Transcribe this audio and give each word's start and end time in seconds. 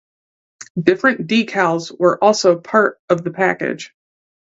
Different 0.81 1.27
decals 1.27 1.95
were 1.99 2.17
also 2.23 2.59
part 2.59 2.99
of 3.07 3.23
the 3.23 3.29
package. 3.29 3.93